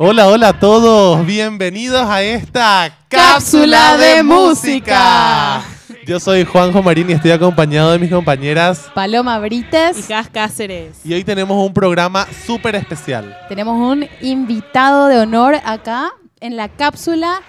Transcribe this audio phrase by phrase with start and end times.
[0.00, 5.60] Hola, hola a todos, bienvenidos a esta Cápsula de música.
[6.06, 8.88] Yo soy Juanjo Marín y estoy acompañado de mis compañeras.
[8.94, 9.98] Paloma Brites.
[9.98, 11.04] Y Gas Cáceres.
[11.04, 13.36] Y hoy tenemos un programa súper especial.
[13.48, 17.42] Tenemos un invitado de honor acá en la cápsula.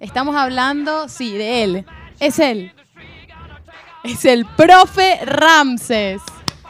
[0.00, 1.86] Estamos hablando, sí, de él.
[2.18, 2.72] Es él.
[4.02, 6.22] Es el profe Ramses.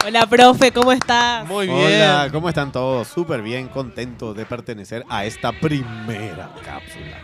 [0.05, 1.47] Hola, profe, ¿cómo estás?
[1.47, 1.79] Muy bien.
[1.79, 3.07] Hola, ¿cómo están todos?
[3.07, 7.19] Súper bien, contentos de pertenecer a esta primera cápsula.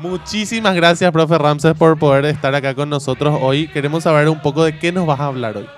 [0.00, 3.68] Muchísimas gracias, profe Ramses, por poder estar acá con nosotros hoy.
[3.68, 5.68] Queremos saber un poco de qué nos vas a hablar hoy.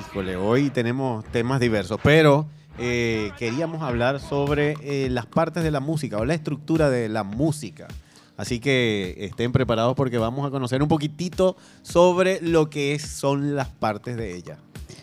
[0.00, 2.46] Híjole, hoy tenemos temas diversos, pero
[2.78, 7.24] eh, queríamos hablar sobre eh, las partes de la música o la estructura de la
[7.24, 7.88] música.
[8.38, 13.68] Así que estén preparados porque vamos a conocer un poquitito sobre lo que son las
[13.68, 14.56] partes de ella.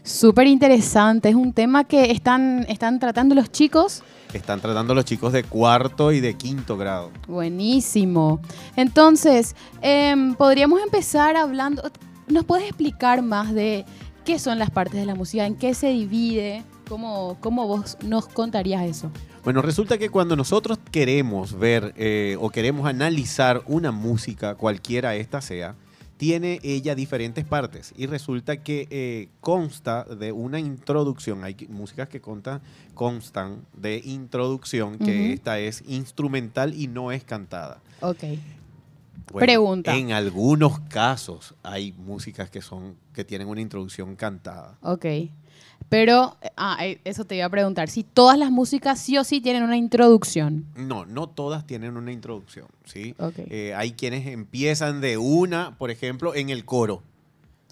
[0.03, 1.29] Súper interesante.
[1.29, 4.03] Es un tema que están, están tratando los chicos.
[4.33, 7.11] Están tratando los chicos de cuarto y de quinto grado.
[7.27, 8.41] Buenísimo.
[8.75, 11.83] Entonces, em, podríamos empezar hablando.
[12.27, 13.85] ¿Nos puedes explicar más de
[14.25, 15.45] qué son las partes de la música?
[15.45, 16.63] ¿En qué se divide?
[16.87, 19.11] ¿Cómo, cómo vos nos contarías eso?
[19.43, 25.41] Bueno, resulta que cuando nosotros queremos ver eh, o queremos analizar una música, cualquiera esta
[25.41, 25.75] sea,
[26.21, 31.43] tiene ella diferentes partes y resulta que eh, consta de una introducción.
[31.43, 37.81] Hay músicas que constan de introducción, que esta es instrumental y no es cantada.
[38.01, 38.23] Ok.
[39.31, 39.95] Bueno, Pregunta.
[39.95, 44.77] En algunos casos hay músicas que son que tienen una introducción cantada.
[44.81, 45.05] Ok.
[45.89, 47.89] Pero, ah, eh, eso te iba a preguntar.
[47.89, 50.65] Si todas las músicas sí o sí tienen una introducción.
[50.75, 53.13] No, no todas tienen una introducción, ¿sí?
[53.19, 53.33] Ok.
[53.37, 57.01] Eh, hay quienes empiezan de una, por ejemplo, en el coro,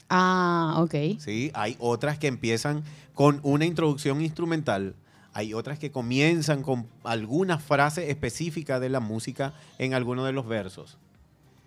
[0.09, 1.19] Ah, ok.
[1.19, 1.51] ¿sí?
[1.53, 2.83] Hay otras que empiezan
[3.13, 4.95] con una introducción instrumental.
[5.33, 10.47] Hay otras que comienzan con alguna frase específica de la música en alguno de los
[10.47, 10.97] versos.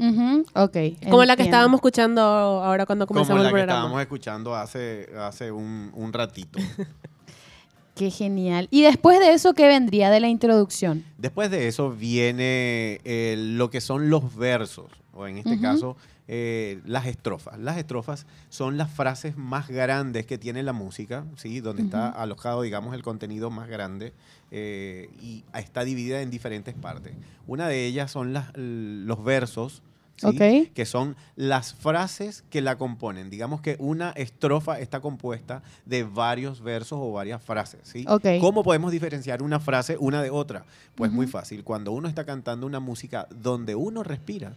[0.03, 0.77] Ujú, ok.
[1.09, 5.09] Como la que estábamos escuchando ahora cuando Como comenzamos la el que estábamos escuchando hace,
[5.17, 6.59] hace un, un ratito.
[7.95, 8.69] Qué genial.
[8.71, 11.05] Y después de eso, ¿qué vendría de la introducción?
[11.19, 15.97] Después de eso viene eh, lo que son los versos, o en este caso
[16.27, 17.59] eh, las estrofas.
[17.59, 21.61] Las estrofas son las frases más grandes que tiene la música, ¿sí?
[21.61, 24.15] donde está alojado, digamos, el contenido más grande
[24.55, 27.15] eh, y está dividida en diferentes partes.
[27.47, 29.83] Una de ellas son las- los versos.
[30.17, 30.27] ¿sí?
[30.29, 30.73] Ok.
[30.75, 33.29] que son las frases que la componen.
[33.29, 37.93] Digamos que una estrofa está compuesta de varios versos o varias frases.
[38.41, 40.65] ¿Cómo podemos diferenciar una frase una de otra?
[40.95, 41.33] Pues muy Ujú.
[41.33, 41.65] fácil.
[41.65, 44.53] Cuando uno está cantando una música donde uno respira,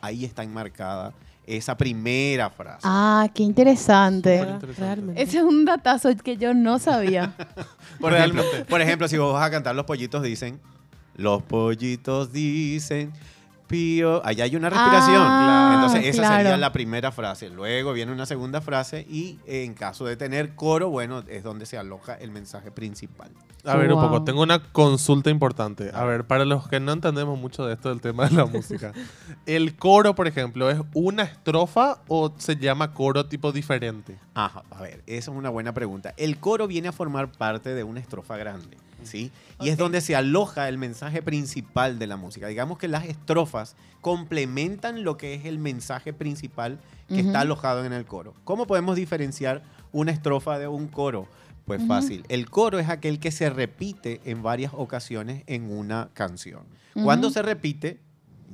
[0.00, 1.12] ahí está enmarcada
[1.56, 2.80] esa primera frase.
[2.84, 4.46] Ah, qué interesante.
[4.78, 5.20] Realmente.
[5.20, 7.34] Ese es un datazo que yo no sabía.
[8.00, 10.58] Por ejemplo, por ejemplo, si vos vas a cantar Los pollitos dicen,
[11.16, 13.12] los pollitos dicen,
[13.70, 15.22] pío, allá hay una respiración.
[15.22, 16.36] Ah, Entonces esa claro.
[16.36, 17.48] sería la primera frase.
[17.48, 21.66] Luego viene una segunda frase y eh, en caso de tener coro, bueno, es donde
[21.66, 23.30] se aloja el mensaje principal.
[23.64, 25.90] A ver, un poco, tengo una consulta importante.
[25.94, 28.92] A ver, para los que no entendemos mucho de esto del tema de la música,
[29.46, 34.18] ¿el coro, por ejemplo, es una estrofa o se llama coro tipo diferente?
[34.34, 36.14] Ajá, a ver, esa es una buena pregunta.
[36.16, 39.30] El coro viene a formar parte de una estrofa grande, ¿sí?
[39.60, 42.46] Y es donde se aloja el mensaje principal de la música.
[42.48, 46.78] Digamos que las estrofas complementan lo que es el mensaje principal
[47.08, 48.34] que está alojado en el coro.
[48.44, 49.62] ¿Cómo podemos diferenciar
[49.92, 51.26] una estrofa de un coro?
[51.64, 52.24] Pues fácil.
[52.28, 56.62] El coro es aquel que se repite en varias ocasiones en una canción.
[56.94, 58.00] Cuando se repite,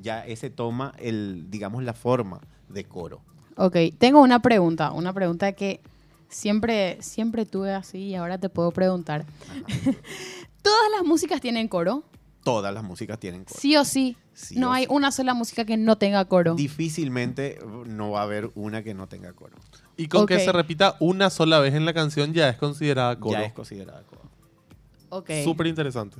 [0.03, 3.23] ya ese toma el, digamos, la forma de coro.
[3.56, 5.81] Ok, tengo una pregunta, una pregunta que
[6.28, 9.25] siempre, siempre tuve así y ahora te puedo preguntar.
[10.62, 12.05] ¿Todas las músicas tienen coro?
[12.43, 13.61] Todas las músicas tienen coro.
[13.61, 14.17] Sí o sí.
[14.32, 14.88] Sí no o hay sí.
[14.90, 16.55] una sola música que no tenga coro.
[16.55, 19.56] Difícilmente no va a haber una que no tenga coro.
[19.96, 23.38] Y con que se repita una sola vez en la canción ya es considerada coro.
[23.38, 24.22] Ya es considerada coro.
[25.08, 25.31] Ok.
[25.44, 26.19] Súper interesante.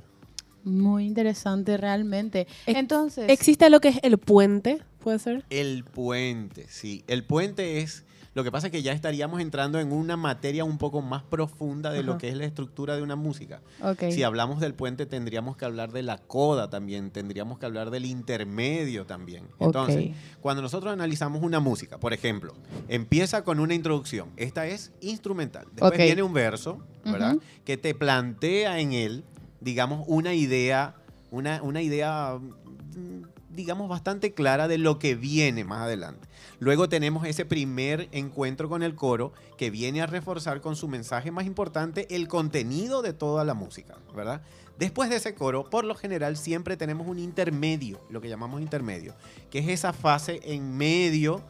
[0.67, 2.47] Muy interesante realmente.
[2.67, 4.83] Ex- Entonces, ¿Existe lo que es el puente?
[4.99, 5.45] ¿Puede ser?
[5.51, 7.05] El puente, sí.
[7.07, 8.03] El puente es.
[8.35, 11.91] Lo que pasa es que ya estaríamos entrando en una materia un poco más profunda
[11.91, 13.63] de lo que es la estructura de una música.
[13.81, 14.11] ok.
[14.11, 18.05] Si hablamos del puente, tendríamos que hablar de la coda también, tendríamos que hablar del
[18.05, 19.45] intermedio también.
[19.59, 20.11] Entonces,
[20.43, 22.53] cuando nosotros analizamos una música, por ejemplo,
[22.89, 24.29] empieza con una introducción.
[24.37, 25.65] Esta es instrumental.
[25.73, 27.37] Después viene un verso, ¿verdad?
[27.65, 29.25] Que te plantea en él,
[29.67, 30.95] digamos, una idea,
[31.33, 36.29] una, una idea mm, digamos, bastante clara de lo que viene más adelante.
[36.61, 41.33] Luego tenemos ese primer encuentro con el coro que viene a reforzar con su mensaje
[41.33, 44.41] más importante el contenido de toda la música, ¿verdad?
[44.79, 49.15] Después de ese coro, por lo general siempre tenemos un intermedio, lo que llamamos intermedio,
[49.51, 51.43] que es esa fase en medio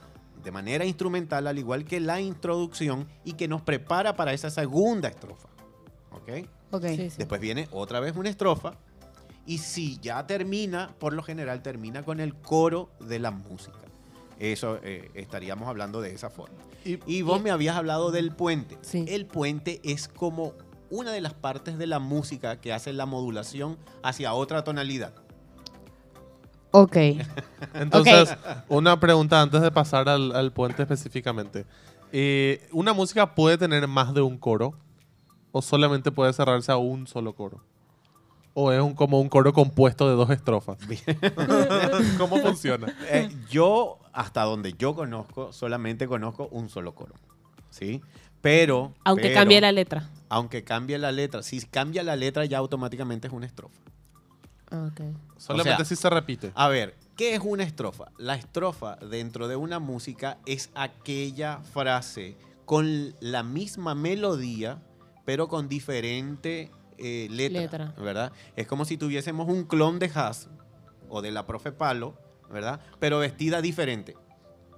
[0.43, 5.09] de manera instrumental, al igual que la introducción, y que nos prepara para esa segunda
[5.09, 5.49] estrofa.
[6.12, 6.47] ¿Ok?
[6.71, 6.85] Ok.
[6.89, 7.17] Sí, sí.
[7.19, 8.75] Después viene otra vez una estrofa.
[9.47, 13.79] Y si ya termina, por lo general termina con el coro de la música.
[14.39, 16.57] Eso eh, estaríamos hablando de esa forma.
[16.85, 18.77] Y, Y vos me habías hablado del puente.
[18.83, 19.05] Sí.
[19.09, 20.55] El puente es como
[20.91, 25.15] una de las partes de la música que hace la modulación hacia otra tonalidad.
[26.73, 26.97] Ok.
[27.75, 28.37] Entonces,
[28.69, 31.65] una pregunta antes de pasar al, al puente específicamente.
[32.12, 34.75] Eh, ¿Una música puede tener más de un coro?
[35.56, 37.62] ¿O solamente puede cerrarse a un solo coro?
[38.53, 40.76] ¿O es un, como un coro compuesto de dos estrofas?
[42.19, 42.94] ¿Cómo funciona?
[43.08, 47.14] Eh, yo, hasta donde yo conozco, solamente conozco un solo coro.
[47.70, 48.03] ¿Sí?
[48.43, 48.93] Pero.
[49.03, 50.11] Aunque pero- cambie la letra.
[50.29, 51.43] Aunque cambie la letra.
[51.43, 53.81] Si cambia la letra, ya automáticamente es una estrofa.
[54.70, 55.00] Ah, ok.
[55.38, 56.52] Solamente sea, si se repite.
[56.55, 58.12] A ver, ¿qué es una estrofa?
[58.19, 62.37] La estrofa dentro de una música es aquella frase
[62.67, 64.82] con la misma melodía,
[65.26, 67.94] pero con diferente eh, letra, Letra.
[67.99, 68.32] ¿verdad?
[68.56, 70.49] Es como si tuviésemos un clon de Haas
[71.11, 72.14] o de la profe Palo,
[72.50, 72.81] ¿verdad?
[72.99, 74.17] Pero vestida diferente.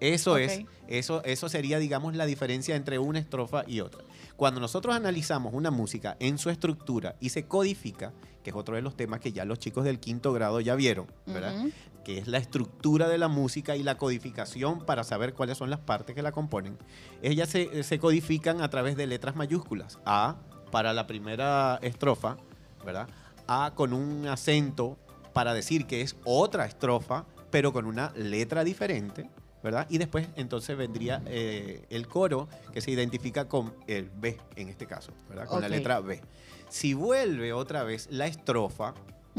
[0.00, 4.04] Eso es, eso, eso sería, digamos, la diferencia entre una estrofa y otra.
[4.36, 8.12] Cuando nosotros analizamos una música en su estructura y se codifica,
[8.44, 11.08] que es otro de los temas que ya los chicos del quinto grado ya vieron,
[11.26, 11.58] ¿verdad?
[11.58, 11.72] Ujú.
[12.08, 15.80] Que es la estructura de la música y la codificación para saber cuáles son las
[15.80, 16.78] partes que la componen.
[17.20, 19.98] Ellas se, se codifican a través de letras mayúsculas.
[20.06, 20.38] A
[20.70, 22.38] para la primera estrofa,
[22.82, 23.10] ¿verdad?
[23.46, 24.96] A con un acento
[25.34, 29.28] para decir que es otra estrofa, pero con una letra diferente,
[29.62, 29.86] ¿verdad?
[29.90, 34.86] Y después entonces vendría eh, el coro que se identifica con el B en este
[34.86, 35.44] caso, ¿verdad?
[35.44, 36.22] Con la letra B.
[36.70, 38.94] Si vuelve otra vez la estrofa,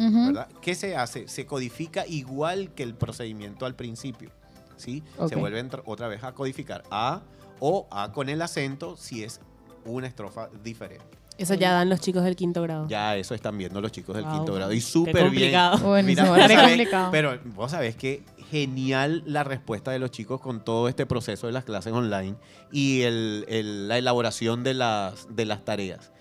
[0.07, 0.27] Ujú.
[0.27, 0.47] ¿verdad?
[0.61, 1.27] ¿Qué se hace?
[1.27, 4.31] Se codifica igual que el procedimiento al principio.
[4.77, 5.03] ¿sí?
[5.17, 5.29] Ok.
[5.29, 7.21] Se vuelve otra vez a codificar A
[7.59, 9.41] o A con el acento si es
[9.85, 11.05] una estrofa diferente.
[11.37, 12.85] Eso ya dan los chicos del quinto grado.
[12.89, 14.33] Ya eso están viendo los chicos del Wow.
[14.33, 14.73] quinto grado.
[14.73, 15.47] Y súper bien.
[15.51, 17.11] Mira, vos sabés- complicado.
[17.11, 21.53] Pero vos sabés que genial la respuesta de los chicos con todo este proceso de
[21.53, 22.35] las clases online
[22.73, 26.11] y el- el- la elaboración de las, de las tareas.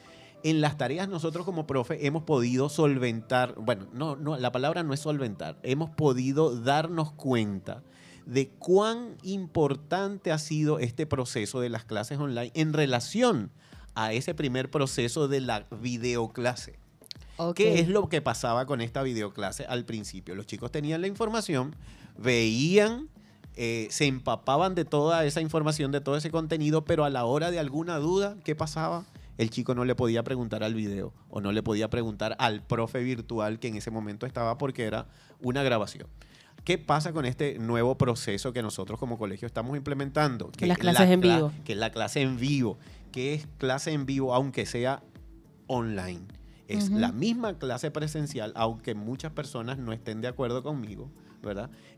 [0.43, 4.95] En las tareas nosotros como profe hemos podido solventar, bueno, no, no, la palabra no
[4.95, 7.83] es solventar, hemos podido darnos cuenta
[8.25, 13.51] de cuán importante ha sido este proceso de las clases online en relación
[13.95, 16.79] a ese primer proceso de la videoclase.
[17.39, 17.57] Ok.
[17.57, 20.35] ¿Qué es lo que pasaba con esta videoclase al principio?
[20.35, 21.75] Los chicos tenían la información,
[22.19, 23.09] veían,
[23.57, 27.51] eh, se empapaban de toda esa información, de todo ese contenido, pero a la hora
[27.51, 29.05] de alguna duda, ¿qué pasaba?
[29.39, 33.03] El chico no le podía preguntar al video o no le podía preguntar al profe
[33.03, 35.07] virtual que en ese momento estaba porque era
[35.41, 36.09] una grabación.
[36.65, 40.51] ¿Qué pasa con este nuevo proceso que nosotros como colegio estamos implementando?
[40.51, 41.53] Que Las es la clases en vivo.
[41.65, 42.79] Que es la clase en vivo.
[43.13, 45.03] que es clase en vivo aunque sea
[45.69, 46.27] online?
[46.67, 51.11] Es la misma clase presencial, aunque muchas personas no estén de acuerdo conmigo,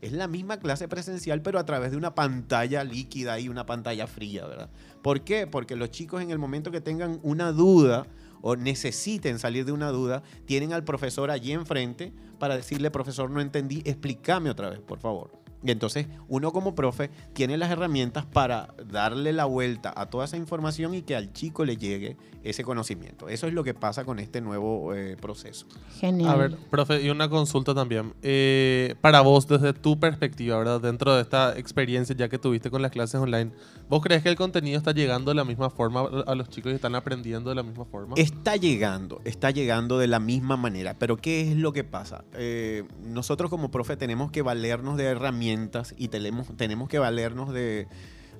[0.01, 4.07] Es la misma clase presencial, pero a través de una pantalla líquida y una pantalla
[4.07, 4.69] fría, ¿verdad?
[5.01, 5.47] ¿Por qué?
[5.47, 8.05] Porque los chicos en el momento que tengan una duda
[8.41, 13.39] o necesiten salir de una duda, tienen al profesor allí enfrente para decirle, profesor, no
[13.39, 15.40] entendí, explícame otra vez, por favor.
[15.63, 20.37] Y entonces uno como profe tiene las herramientas para darle la vuelta a toda esa
[20.37, 23.29] información y que al chico le llegue ese conocimiento.
[23.29, 25.67] Eso es lo que pasa con este nuevo eh, proceso.
[25.99, 26.29] Genial.
[26.31, 28.13] A ver, profe, y una consulta también.
[28.23, 30.81] Eh, para vos, desde tu perspectiva, ¿verdad?
[30.81, 33.51] Dentro de esta experiencia ya que tuviste con las clases online,
[33.89, 36.75] ¿vos crees que el contenido está llegando de la misma forma a los chicos y
[36.75, 38.15] están aprendiendo de la misma forma?
[38.17, 42.23] Está llegando, está llegando de la misma manera, pero ¿qué es lo que pasa?
[42.33, 45.50] Eh, nosotros como profe tenemos que valernos de herramientas
[45.97, 47.87] y tenemos, tenemos que valernos de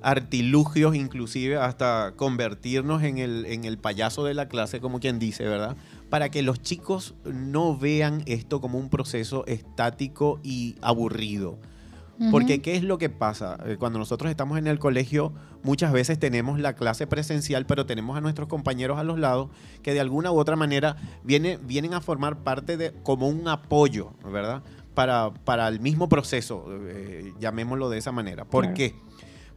[0.01, 5.47] artilugios, inclusive hasta convertirnos en el, en el payaso de la clase, como quien dice,
[5.47, 5.77] ¿verdad?
[6.09, 11.57] Para que los chicos no vean esto como un proceso estático y aburrido.
[12.29, 13.57] Porque ¿qué es lo que pasa?
[13.65, 18.15] Eh, Cuando nosotros estamos en el colegio, muchas veces tenemos la clase presencial, pero tenemos
[18.15, 19.49] a nuestros compañeros a los lados
[19.81, 24.13] que de alguna u otra manera viene, vienen a formar parte de como un apoyo,
[24.23, 24.61] ¿verdad?
[24.93, 28.45] Para, para el mismo proceso, eh, llamémoslo de esa manera.
[28.45, 28.75] ¿Por Claro.
[28.77, 28.95] qué?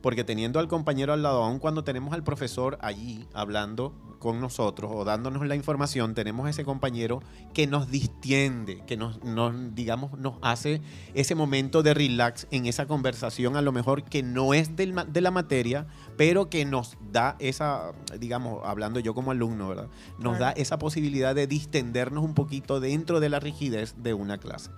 [0.00, 4.90] porque teniendo al compañero al lado, aun cuando tenemos al profesor allí hablando con nosotros
[4.94, 7.22] o dándonos la información, tenemos ese compañero
[7.54, 10.82] que nos distiende, que nos, nos, digamos, nos hace
[11.14, 15.20] ese momento de relax en esa conversación, a lo mejor que no es del de
[15.22, 15.86] la materia,
[16.18, 19.88] pero que nos da esa, digamos, hablando yo como alumno, ¿verdad?
[20.18, 20.44] Nos Claro.
[20.44, 24.70] da esa posibilidad de distendernos un poquito dentro de la rigidez de una clase.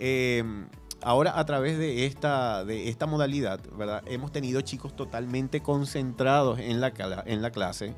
[0.00, 0.42] Eh,
[1.02, 4.02] ahora, a través de esta, de esta modalidad, ¿verdad?
[4.06, 6.92] Hemos tenido chicos totalmente concentrados en la,
[7.26, 7.94] en la clase.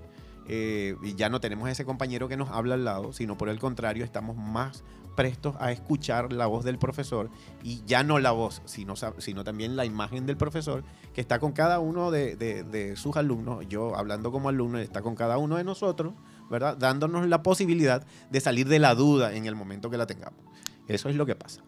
[0.49, 3.59] eh, y ya no tenemos ese compañero que nos habla al lado, sino por el
[3.61, 4.82] contrario, estamos más
[5.14, 7.28] prestos a escuchar la voz del profesor
[7.62, 10.82] y ya no la voz, sino, sino también la imagen del profesor
[11.12, 13.66] que está con cada uno de, de- de sus alumnos.
[13.68, 16.14] Yo hablando como alumno, está con cada uno de nosotros,
[16.50, 16.76] ¿verdad?
[16.78, 20.40] Dándonos la posibilidad de salir de la duda en el momento que la tengamos.
[20.88, 21.62] Eso es lo que pasa.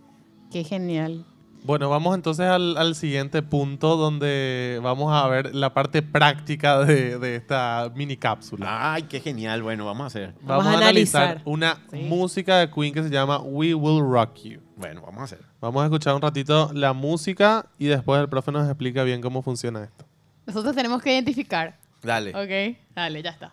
[0.54, 1.24] Qué genial.
[1.64, 7.18] Bueno, vamos entonces al, al siguiente punto donde vamos a ver la parte práctica de,
[7.18, 8.92] de esta mini cápsula.
[8.94, 9.64] Ay, qué genial.
[9.64, 10.32] Bueno, vamos a hacer.
[10.42, 11.42] Vamos, Vamos a a analizar analizar.
[11.44, 11.96] una Sí.
[12.04, 14.60] música de Queen que se llama We Will Rock You.
[14.76, 15.40] Bueno, vamos a hacer.
[15.60, 19.42] Vamos a escuchar un ratito la música y después el profe nos explica bien cómo
[19.42, 20.04] funciona esto.
[20.46, 21.76] Nosotros tenemos que identificar.
[22.00, 22.30] Dale.
[22.30, 23.52] Ok, dale, ya está.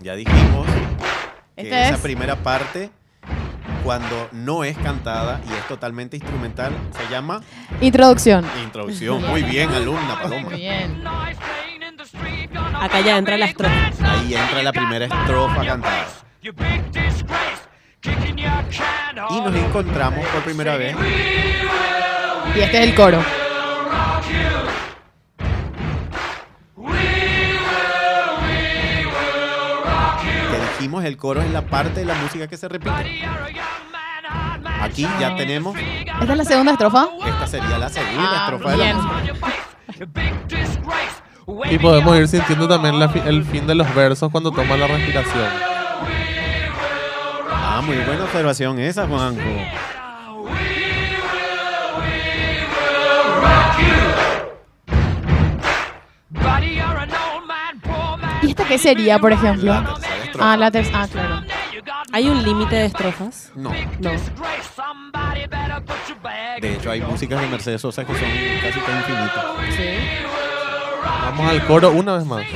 [0.00, 0.64] Ya dijimos
[1.56, 2.90] que Esta esa es- primera parte,
[3.84, 7.42] cuando no es cantada y es totalmente instrumental, se llama
[7.80, 8.44] Introducción.
[8.64, 9.22] introducción.
[9.26, 10.50] Muy bien, alumna Paloma.
[10.50, 11.04] Muy bien.
[12.80, 13.90] Acá ya entra la estrofa.
[14.02, 16.06] Ahí entra la primera estrofa cantada.
[19.30, 20.94] Y nos encontramos por primera vez
[22.54, 23.37] Y este es el coro.
[30.78, 32.90] Dijimos el coro es la parte de la música que se repite.
[34.80, 37.08] Aquí ya tenemos, ¿Esta es la segunda estrofa?
[37.26, 38.96] esta sería la segunda Ah, estrofa de la bien.
[38.96, 39.34] música.
[41.70, 44.86] Y podemos ir sintiendo también la fi- el fin de los versos cuando toma la
[44.86, 45.48] respiración.
[47.50, 49.40] Ah, muy buena observación esa, Juanjo.
[58.42, 59.72] ¿Y esta qué sería, por ejemplo?
[59.72, 59.80] La
[60.38, 60.52] estrofa.
[60.52, 61.02] Ah, la tercera.
[61.02, 61.42] Ah, claro.
[62.12, 63.52] ¿Hay un límite de estrofas?
[63.54, 63.72] No.
[64.00, 64.10] No.
[66.60, 68.28] De hecho, hay músicas de Mercedes Sosa que son
[68.62, 69.44] casi que infinitas.
[69.76, 69.88] Sí.
[71.04, 72.42] Vamos al coro una vez más.
[72.42, 72.54] Y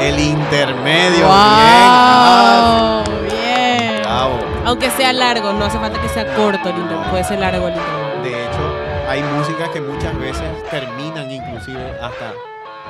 [0.00, 1.26] el intermedio.
[1.26, 3.04] ¡Wow!
[3.22, 3.30] Bien.
[3.30, 4.02] Bien.
[4.02, 4.38] Bravo.
[4.64, 7.10] Aunque sea largo, no hace falta que sea corto el intermedio.
[7.10, 8.22] Puede ser largo el intermedio.
[8.22, 8.74] De hecho,
[9.08, 12.32] hay músicas que muchas veces terminan inclusive hasta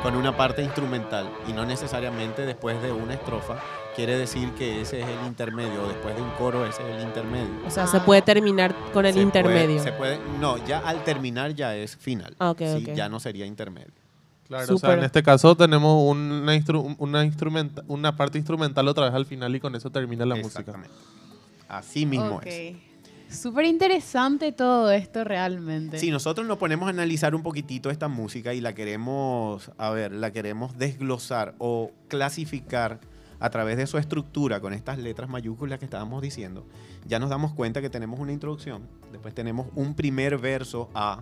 [0.03, 3.57] con una parte instrumental y no necesariamente después de una estrofa
[3.95, 7.51] quiere decir que ese es el intermedio después de un coro ese es el intermedio.
[7.67, 9.83] O sea, se puede terminar con el Se puede- intermedio.
[9.83, 12.35] se puede, no, ya al terminar ya es final.
[12.39, 13.93] Ah, ok, Sí, ya no sería intermedio.
[14.51, 19.05] Claro, o sea, en este caso tenemos una, instru- una, instrumenta- una parte instrumental otra
[19.05, 20.59] vez al final y con eso termina la música.
[20.59, 20.93] Exactamente.
[21.69, 22.47] Así mismo Ok.
[22.47, 22.77] es.
[23.31, 26.01] Súper interesante todo esto realmente.
[26.01, 30.11] Si nosotros nos ponemos a analizar un poquitito esta música y la queremos, a ver,
[30.11, 32.99] la queremos desglosar o clasificar
[33.39, 36.67] a través de su estructura con estas letras mayúsculas que estábamos diciendo,
[37.07, 41.21] ya nos damos cuenta que tenemos una introducción, después tenemos un primer verso A,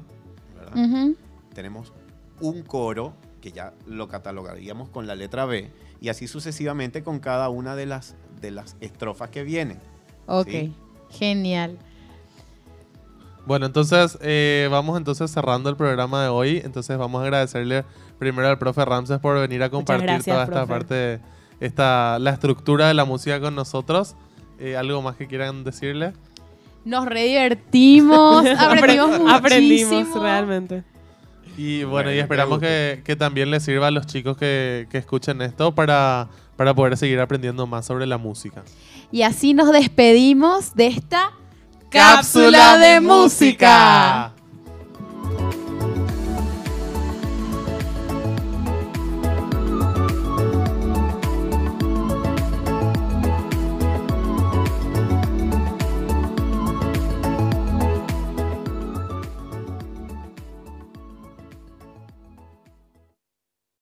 [0.59, 0.77] ¿verdad?
[0.83, 1.17] Ujú.
[1.55, 1.93] tenemos
[2.40, 7.49] un coro que ya lo catalogaríamos con la letra B y así sucesivamente con cada
[7.49, 9.78] una de las, de las estrofas que vienen.
[10.26, 10.49] Ok.
[10.49, 10.75] Sí.
[11.11, 11.78] Genial.
[13.47, 16.61] Bueno, entonces eh, vamos entonces cerrando el programa de hoy.
[16.64, 17.85] Entonces vamos a agradecerle
[18.18, 20.68] primero al profe Ramses por venir a compartir gracias, toda esta profe.
[20.68, 21.21] parte,
[21.61, 24.16] esta, la estructura de la música con nosotros.
[24.59, 26.12] Eh, ¿Algo más que quieran decirle?
[26.85, 29.30] Nos re divertimos, aprendimos muchísimo.
[29.30, 30.85] Aprendimos realmente.
[31.59, 34.99] Y bueno, Bueno, y esperamos que, que también les sirva a los chicos que, que
[34.99, 38.62] escuchen esto para, para poder seguir aprendiendo más sobre la música.
[39.11, 41.33] Y así nos despedimos de esta
[41.91, 44.33] cápsula de música.